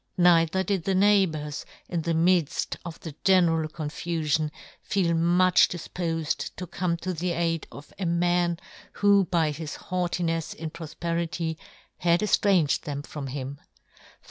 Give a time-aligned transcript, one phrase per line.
[0.17, 4.49] Neither did the neighbours, in the midfl of the general confufion,
[4.81, 8.57] feel much difpofed to come to the aid of a man
[8.93, 11.59] who by his haughtinefs in profperity
[11.99, 13.59] had eftranged them from him.